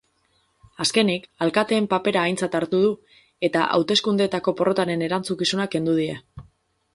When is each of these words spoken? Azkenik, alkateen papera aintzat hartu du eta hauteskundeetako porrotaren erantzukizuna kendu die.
Azkenik, 0.83 1.27
alkateen 1.47 1.87
papera 1.91 2.23
aintzat 2.29 2.57
hartu 2.59 2.79
du 2.85 2.89
eta 3.49 3.67
hauteskundeetako 3.77 4.55
porrotaren 4.63 5.05
erantzukizuna 5.11 5.69
kendu 5.77 5.97
die. 6.01 6.19